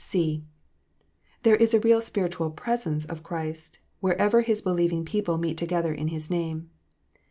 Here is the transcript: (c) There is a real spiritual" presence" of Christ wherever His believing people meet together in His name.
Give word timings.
(c) 0.03 0.43
There 1.43 1.55
is 1.55 1.75
a 1.75 1.79
real 1.79 2.01
spiritual" 2.01 2.49
presence" 2.63 3.05
of 3.05 3.21
Christ 3.21 3.77
wherever 3.99 4.41
His 4.41 4.59
believing 4.63 5.05
people 5.05 5.37
meet 5.37 5.59
together 5.59 5.93
in 5.93 6.07
His 6.07 6.27
name. 6.27 6.71